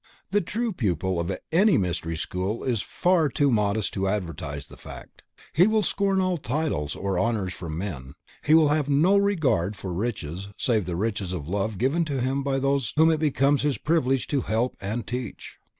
The 0.31 0.41
true 0.41 0.73
pupil 0.73 1.19
of 1.19 1.31
any 1.51 1.77
Mystery 1.77 2.17
School 2.17 2.63
is 2.63 2.81
far 2.81 3.29
too 3.29 3.51
modest 3.51 3.93
to 3.93 4.07
advertise 4.07 4.65
the 4.65 4.75
fact, 4.75 5.21
he 5.53 5.67
will 5.67 5.83
scorn 5.83 6.19
all 6.19 6.37
titles 6.37 6.95
or 6.95 7.19
honors 7.19 7.53
from 7.53 7.77
men, 7.77 8.15
he 8.43 8.55
will 8.55 8.69
have 8.69 8.89
no 8.89 9.15
regard 9.15 9.75
for 9.75 9.93
riches 9.93 10.47
save 10.57 10.87
the 10.87 10.95
riches 10.95 11.33
of 11.33 11.47
love 11.47 11.77
given 11.77 12.03
to 12.05 12.19
him 12.19 12.41
by 12.41 12.57
those 12.57 12.93
whom 12.95 13.11
it 13.11 13.19
becomes 13.19 13.61
his 13.61 13.77
privilege 13.77 14.25
to 14.29 14.41
help 14.41 14.75
and 14.81 15.05
teach. 15.05 15.59